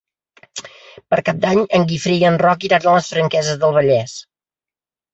Per 1.13 1.19
Cap 1.27 1.43
d'Any 1.43 1.61
en 1.79 1.87
Guifré 1.93 2.17
i 2.23 2.27
en 2.33 2.41
Roc 2.47 2.69
iran 2.71 2.91
a 2.95 2.97
les 2.99 3.13
Franqueses 3.15 3.63
del 3.65 3.81
Vallès. 3.81 4.21